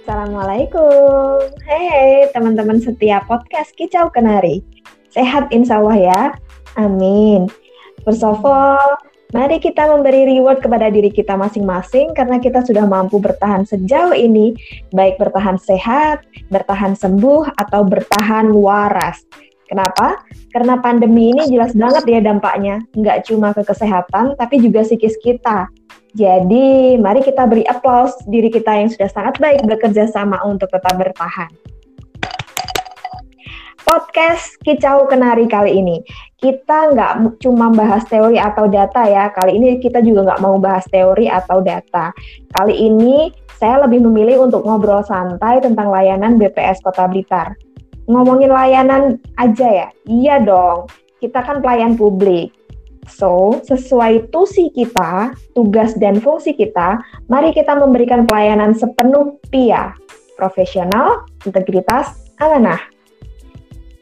[0.00, 1.60] Assalamualaikum.
[1.68, 4.64] Hei teman-teman setia podcast Kicau Kenari.
[5.12, 6.22] Sehat insya Allah ya.
[6.80, 7.52] Amin.
[8.00, 8.96] First of all,
[9.36, 14.56] mari kita memberi reward kepada diri kita masing-masing karena kita sudah mampu bertahan sejauh ini,
[14.88, 19.20] baik bertahan sehat, bertahan sembuh, atau bertahan waras.
[19.68, 20.16] Kenapa?
[20.48, 22.80] Karena pandemi ini jelas banget ya dampaknya.
[22.96, 25.68] Nggak cuma ke kesehatan, tapi juga psikis kita.
[26.10, 30.98] Jadi, mari kita beri aplaus diri kita yang sudah sangat baik bekerja sama untuk tetap
[30.98, 31.50] bertahan.
[33.86, 36.02] Podcast Kicau Kenari kali ini,
[36.38, 39.30] kita nggak cuma bahas teori atau data ya.
[39.34, 42.14] Kali ini kita juga nggak mau bahas teori atau data.
[42.54, 47.54] Kali ini saya lebih memilih untuk ngobrol santai tentang layanan BPS Kota Blitar.
[48.10, 49.88] Ngomongin layanan aja ya?
[50.06, 50.90] Iya dong,
[51.22, 52.50] kita kan pelayan publik
[53.08, 57.00] So, sesuai tusi kita, tugas dan fungsi kita,
[57.32, 59.96] mari kita memberikan pelayanan sepenuh PIA,
[60.36, 62.80] profesional, integritas, amanah.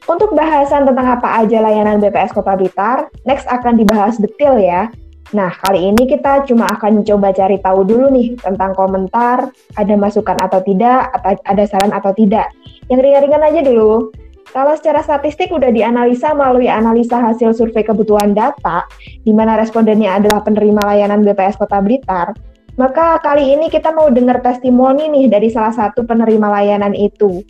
[0.09, 4.89] Untuk bahasan tentang apa aja layanan BPS Kota Blitar, next akan dibahas detail ya.
[5.37, 10.41] Nah, kali ini kita cuma akan coba cari tahu dulu nih tentang komentar, ada masukan
[10.41, 12.49] atau tidak, atau ada saran atau tidak.
[12.89, 14.09] Yang ringan-ringan aja dulu.
[14.49, 18.89] Kalau secara statistik udah dianalisa melalui analisa hasil survei kebutuhan data,
[19.23, 22.33] di mana respondennya adalah penerima layanan BPS Kota Blitar,
[22.79, 27.45] maka kali ini kita mau dengar testimoni nih dari salah satu penerima layanan itu.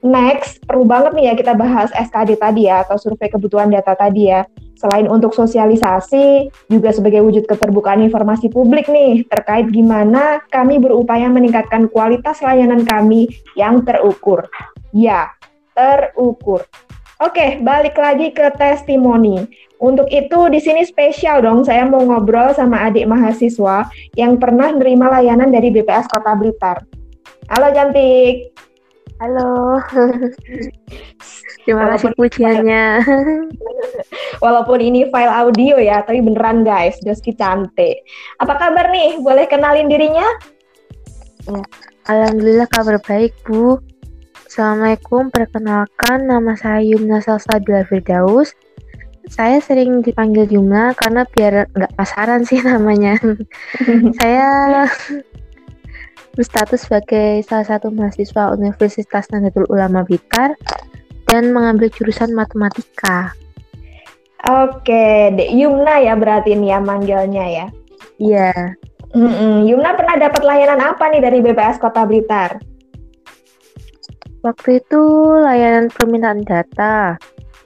[0.00, 4.32] Next, perlu banget nih ya kita bahas SKD tadi ya, atau survei kebutuhan data tadi
[4.32, 4.48] ya.
[4.80, 11.84] Selain untuk sosialisasi, juga sebagai wujud keterbukaan informasi publik nih, terkait gimana kami berupaya meningkatkan
[11.92, 13.28] kualitas layanan kami
[13.60, 14.48] yang terukur.
[14.96, 15.28] Ya,
[15.80, 16.60] terukur.
[17.20, 19.44] Oke, balik lagi ke testimoni.
[19.80, 25.20] Untuk itu di sini spesial dong, saya mau ngobrol sama adik mahasiswa yang pernah menerima
[25.20, 26.84] layanan dari BPS Kota Blitar.
[27.48, 28.52] Halo cantik.
[29.20, 29.80] Halo.
[31.68, 32.84] Terima kasih pujiannya.
[34.44, 38.00] Walaupun ini file audio ya, tapi beneran guys, Joski cantik.
[38.40, 39.20] Apa kabar nih?
[39.20, 40.24] Boleh kenalin dirinya?
[41.44, 41.60] Ya,
[42.08, 43.76] Alhamdulillah kabar baik, Bu.
[44.50, 48.50] Assalamualaikum, perkenalkan nama saya Yumna Salsabila Firdaus.
[49.30, 53.14] Saya sering dipanggil Yumna karena biar nggak pasaran sih namanya.
[54.18, 54.50] saya
[56.34, 60.58] berstatus sebagai salah satu mahasiswa Universitas Nahdlatul Ulama Blitar
[61.30, 63.30] dan mengambil jurusan matematika.
[64.50, 67.66] Oke, Dek Yumna ya berarti ini ya manggilnya ya.
[68.18, 68.50] Iya.
[69.14, 69.54] Mm -mm.
[69.70, 72.69] Yumna pernah dapat layanan apa nih dari BPS Kota Blitar?
[74.40, 75.02] Waktu itu
[75.44, 77.20] layanan permintaan data.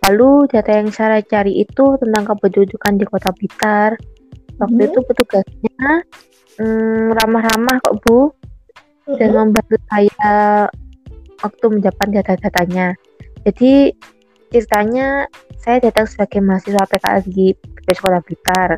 [0.04, 3.94] Lalu data yang saya cari itu tentang kependudukan di Kota Blitar.
[4.58, 4.88] Waktu hmm.
[4.90, 5.86] itu petugasnya
[6.58, 8.30] hmm, ramah-ramah kok Bu
[9.18, 9.38] dan hmm.
[9.38, 10.34] membantu saya
[11.46, 12.98] waktu mendapat data-datanya.
[13.46, 13.94] Jadi
[14.50, 15.30] ceritanya
[15.62, 18.70] saya datang sebagai mahasiswa PKL di BPS Kota Blitar.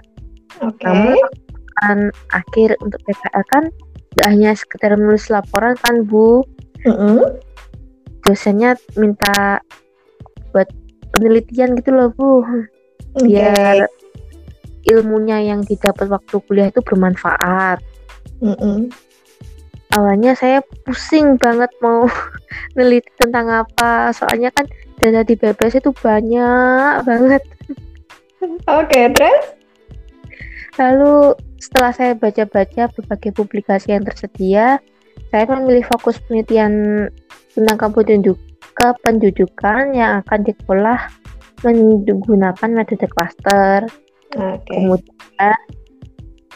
[0.61, 0.85] Okay.
[0.85, 1.17] Namun
[1.77, 1.99] kan
[2.33, 3.65] akhir untuk PKL kan
[4.13, 6.45] tidak hanya sekedar menulis laporan kan Bu.
[6.85, 7.46] Mm -hmm
[8.27, 9.63] dosennya minta
[10.51, 10.67] buat
[11.15, 12.43] penelitian gitu loh bu.
[13.23, 14.93] Biar okay.
[14.93, 17.81] ilmunya yang didapat waktu kuliah itu bermanfaat.
[18.43, 18.79] Mm -mm.
[19.97, 22.05] awalnya saya pusing banget mau
[22.77, 24.11] neliti tentang apa.
[24.13, 24.67] Soalnya kan
[24.99, 27.43] data di BPS itu banyak banget.
[28.69, 29.57] Oke okay, terus?
[30.77, 34.77] Lalu setelah saya baca-baca berbagai publikasi yang tersedia
[35.37, 36.73] saya memilih fokus penelitian
[37.53, 38.41] tentang kependudukan
[38.77, 41.13] kependudukan yang akan diolah
[41.61, 43.85] menggunakan metode cluster.
[44.33, 44.81] Okay.
[44.81, 45.61] Kemudian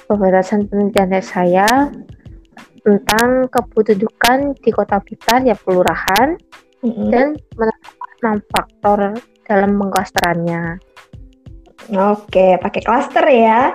[0.09, 1.69] pembatasan penelitian saya
[2.81, 6.41] tentang kependudukan di kota Blitar ya kelurahan
[6.81, 7.09] mm -hmm.
[7.13, 7.27] dan
[7.57, 8.99] menentukan enam faktor
[9.45, 10.81] dalam pengklasterannya.
[11.97, 13.73] Oke, pakai cluster ya.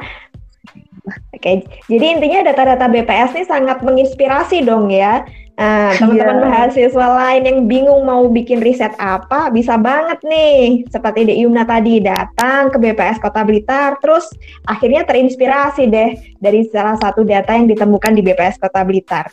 [1.45, 5.21] Oke, jadi intinya data-data BPS ini sangat menginspirasi dong ya
[5.55, 6.47] Nah, teman-teman yeah.
[6.51, 12.03] mahasiswa lain yang bingung mau bikin riset apa, bisa banget nih, seperti Dek Yumna tadi,
[12.03, 14.27] datang ke BPS Kota Blitar, terus
[14.67, 16.11] akhirnya terinspirasi deh
[16.43, 19.31] dari salah satu data yang ditemukan di BPS Kota Blitar.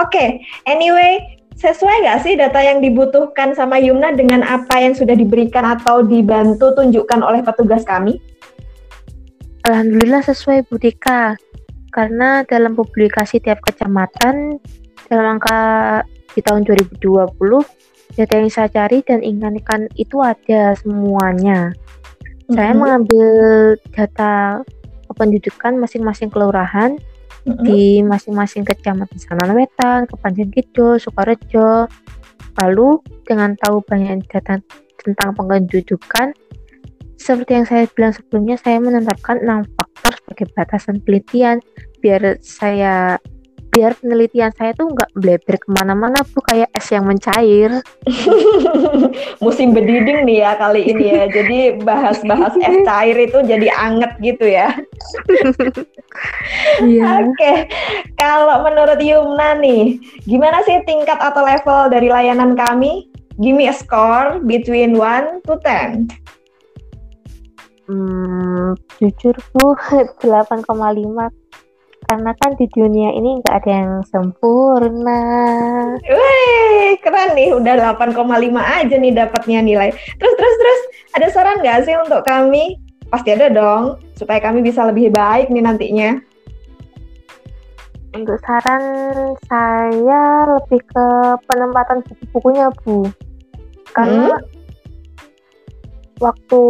[0.00, 0.28] Oke, okay,
[0.64, 1.20] anyway,
[1.60, 6.72] sesuai nggak sih data yang dibutuhkan sama Yumna dengan apa yang sudah diberikan atau dibantu
[6.80, 8.16] tunjukkan oleh petugas kami?
[9.68, 11.36] Alhamdulillah sesuai Bu Dika,
[11.92, 14.56] karena dalam publikasi tiap kecamatan
[15.12, 15.60] dalam angka
[16.32, 17.36] di tahun 2020
[18.16, 21.76] data yang saya cari dan inginkan itu ada semuanya.
[22.48, 22.54] Mm-hmm.
[22.56, 23.28] Saya mengambil
[23.92, 24.64] data
[25.12, 26.96] kependudukan masing-masing kelurahan
[27.44, 27.64] mm-hmm.
[27.68, 31.92] di masing-masing kecamatan Sanan Wetan, Kepanjen Kidul, Sukorejo.
[32.56, 34.64] Lalu dengan tahu banyak data
[35.04, 36.32] tentang pengendudukan,
[37.18, 41.58] seperti yang saya bilang sebelumnya, saya menetapkan enam faktor sebagai batasan penelitian.
[41.98, 43.18] Biar saya
[43.68, 47.84] biar penelitian saya tuh nggak bleber ke mana-mana bu kayak es yang mencair.
[49.44, 51.24] Musim bediding nih ya kali ini ya.
[51.28, 54.72] Jadi bahas-bahas es cair itu jadi anget gitu ya.
[56.82, 57.22] Yeah.
[57.22, 57.70] oke okay.
[58.18, 63.06] kalau menurut Yumna nih gimana sih tingkat atau level dari layanan kami?
[63.38, 66.10] Give me a score between 1 to 10
[67.88, 69.72] Hmm, jujur bu
[70.20, 70.68] 8,5
[72.08, 75.24] karena kan di dunia ini nggak ada yang sempurna.
[76.08, 78.16] Wih, keren nih, udah 8,5
[78.56, 79.92] aja nih dapatnya nilai.
[79.92, 80.80] Terus, terus, terus,
[81.20, 82.80] ada saran nggak sih untuk kami?
[83.12, 86.10] Pasti ada dong, supaya kami bisa lebih baik nih nantinya.
[88.16, 88.82] Untuk saran
[89.44, 91.06] saya lebih ke
[91.44, 93.04] penempatan buku-bukunya, Bu.
[93.92, 94.44] Karena hmm?
[96.24, 96.62] waktu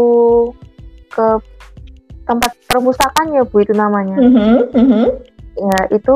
[1.11, 1.27] ke
[2.29, 4.17] tempat perpustakaan ya Bu itu namanya.
[4.21, 5.07] Mm -hmm, mm -hmm.
[5.59, 6.15] Ya itu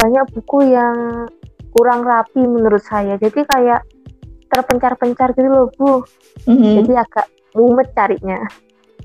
[0.00, 1.28] banyak buku yang
[1.76, 3.20] kurang rapi menurut saya.
[3.20, 3.84] Jadi kayak
[4.50, 6.02] terpencar-pencar gitu loh Bu.
[6.48, 6.72] Mm -hmm.
[6.82, 8.40] Jadi agak mumet carinya.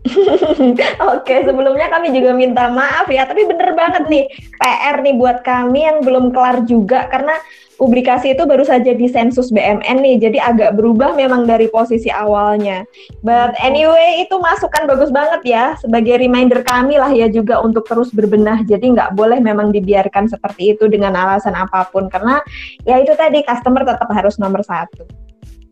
[1.17, 4.25] Oke, sebelumnya kami juga minta maaf ya, tapi bener banget nih
[4.61, 7.33] PR nih buat kami yang belum kelar juga karena
[7.75, 12.87] publikasi itu baru saja di sensus BMN nih, jadi agak berubah memang dari posisi awalnya.
[13.19, 18.15] But anyway, itu masukan bagus banget ya, sebagai reminder kami lah ya juga untuk terus
[18.15, 18.63] berbenah.
[18.63, 22.39] Jadi nggak boleh memang dibiarkan seperti itu dengan alasan apa pun, karena
[22.87, 25.24] ya itu tadi customer tetap harus nomor satu.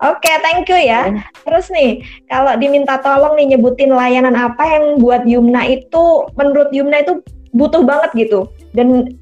[0.03, 1.07] Oke, okay, thank you ya.
[1.07, 1.23] Iya.
[1.47, 7.07] Terus nih, kalau diminta tolong nih nyebutin layanan apa yang buat Yumna itu, menurut Yumna
[7.07, 7.23] itu
[7.55, 9.15] butuh banget gitu, dan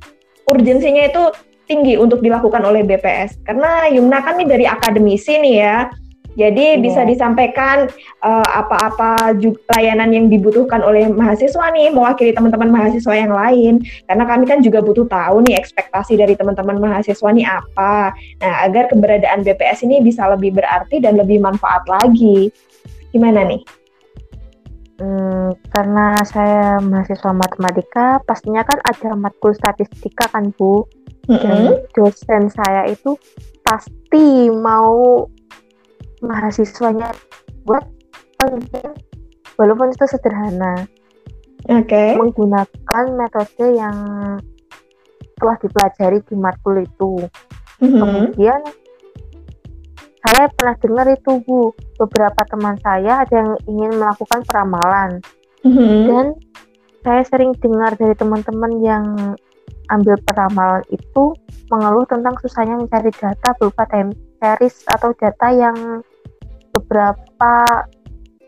[0.50, 1.30] urgensinya itu
[1.70, 3.38] tinggi untuk dilakukan oleh BPS.
[3.46, 5.78] Karena Yumna kan nih dari akademisi nih ya,
[6.40, 6.80] jadi yeah.
[6.80, 7.92] bisa disampaikan
[8.24, 9.36] uh, apa-apa
[9.76, 13.84] layanan yang dibutuhkan oleh mahasiswa nih mewakili teman-teman mahasiswa yang lain.
[14.08, 18.16] Karena kami kan juga butuh tahu nih ekspektasi dari teman-teman mahasiswa nih apa.
[18.40, 22.48] Nah, agar keberadaan BPS ini bisa lebih berarti dan lebih manfaat lagi.
[23.12, 23.62] Gimana nih?
[25.02, 30.88] Hmm, karena saya mahasiswa matematika, pastinya kan ada matkul statistika kan Bu.
[31.28, 31.42] Mm -hmm.
[31.42, 31.62] Dan
[31.94, 33.14] dosen saya itu
[33.62, 35.26] pasti mau
[36.22, 37.12] mahasiswanya
[37.66, 37.86] buat
[39.58, 40.86] walaupun itu sederhana.
[41.70, 41.86] Oke.
[41.86, 42.10] Okay.
[42.18, 43.98] Menggunakan metode yang
[45.38, 47.26] telah dipelajari di matkul itu.
[47.82, 47.98] Mm-hmm.
[48.02, 48.62] Kemudian
[50.22, 55.22] saya pernah dengar itu Bu, beberapa teman saya ada yang ingin melakukan peramalan.
[55.66, 55.98] Mm-hmm.
[56.10, 56.26] Dan
[57.02, 59.06] saya sering dengar dari teman-teman yang
[59.90, 61.34] ambil peramalan itu
[61.74, 65.76] mengeluh tentang susahnya mencari data berupa time series atau data yang
[66.92, 67.56] beberapa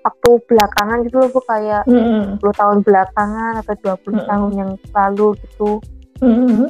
[0.04, 1.96] waktu belakangan gitu loh bu kayak mm
[2.36, 2.44] -hmm.
[2.44, 4.28] 10 tahun belakangan atau 20 mm -hmm.
[4.28, 5.72] tahun yang lalu gitu
[6.20, 6.68] mm -hmm.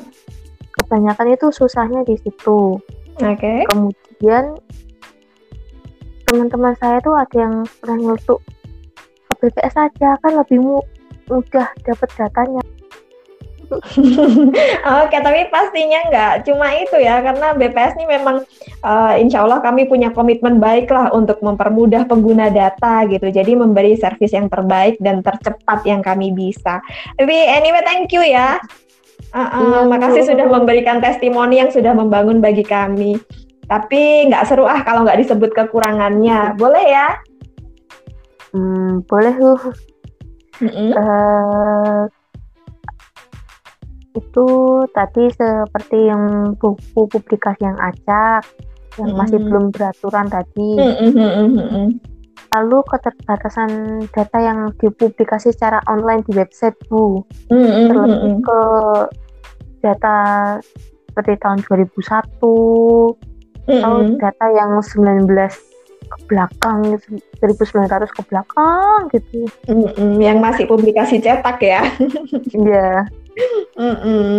[0.78, 3.66] kebanyakan itu susahnya di situ oke okay.
[3.74, 4.54] kemudian
[6.30, 8.40] teman-teman saya tuh ada yang pernah nyeletuk
[9.26, 10.62] ke BPS aja kan lebih
[11.26, 12.62] mudah dapat datanya
[15.04, 18.44] Oke, tapi pastinya nggak cuma itu ya, karena BPS ini memang
[18.84, 23.30] uh, insya Allah kami punya komitmen baik lah untuk mempermudah pengguna data gitu.
[23.30, 26.84] Jadi memberi servis yang terbaik dan tercepat yang kami bisa.
[27.18, 28.60] Tapi anyway, thank you ya.
[29.34, 33.18] Uh, uh, makasih sudah memberikan testimoni yang sudah membangun bagi kami.
[33.66, 36.54] Tapi nggak seru ah kalau nggak disebut kekurangannya.
[36.60, 37.10] Boleh ya?
[38.54, 39.62] Hmm, boleh loh.
[40.62, 40.90] Mm -hmm.
[40.94, 42.06] uh,
[44.14, 44.48] itu
[44.94, 48.46] tadi seperti yang buku publikasi yang acak
[49.02, 49.18] yang mm -hmm.
[49.18, 50.72] masih belum beraturan tadi.
[50.78, 51.88] Mm -hmm.
[52.54, 53.70] Lalu keterbatasan
[54.14, 57.26] data yang dipublikasi secara online di website Bu.
[57.50, 57.86] Mm -hmm.
[57.90, 58.60] Terlebih ke
[59.82, 60.18] data
[61.10, 62.30] seperti tahun 2001 mm
[63.66, 63.82] -hmm.
[63.82, 65.26] atau data yang 19
[66.04, 67.02] ke belakang
[67.42, 69.50] 1900 ke belakang gitu.
[69.66, 70.22] Mm -hmm.
[70.22, 71.82] Yang masih publikasi cetak ya.
[72.54, 73.02] Iya.
[73.02, 73.23] yeah
[73.80, 74.36] Mm -mm.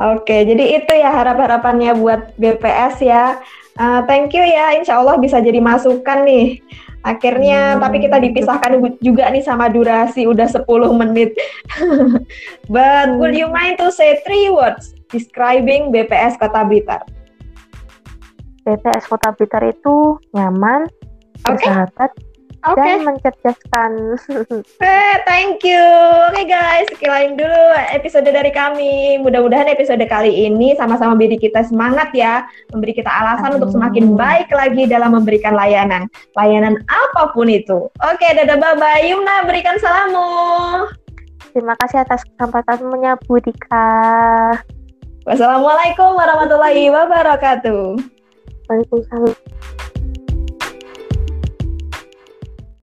[0.00, 3.42] Oke, jadi itu ya harap-harapannya buat BPS ya.
[3.74, 6.62] Uh, thank you ya, insya Allah bisa jadi masukan nih.
[7.04, 7.80] Akhirnya, hmm.
[7.84, 10.64] tapi kita dipisahkan juga nih sama durasi udah 10
[11.04, 11.36] menit.
[12.72, 17.04] But would you mind to say three words describing BPS Kota Blitar?
[18.64, 20.88] BPS Kota Blitar itu nyaman,
[21.44, 21.60] okay.
[21.60, 22.10] bersahabat,
[22.64, 22.80] Oke.
[22.80, 23.92] dan mencerdaskan.
[24.84, 25.84] Eh, thank you.
[26.32, 29.20] Oke guys, sekian dulu episode dari kami.
[29.20, 33.76] Mudah-mudahan episode kali ini sama-sama beri kita semangat ya, memberi kita alasan untuk Amin.
[33.76, 37.88] semakin baik lagi dalam memberikan layanan, layanan apa pun itu.
[38.00, 39.04] Oke, dadah bye bye.
[39.04, 40.24] Yumna berikan salamu.
[41.52, 43.88] Terima kasih atas kesempatannya Bu Dika.
[45.24, 47.96] Wassalamualaikum warahmatullahi wabarakatuh.
[48.68, 49.83] Waalaikumsalam.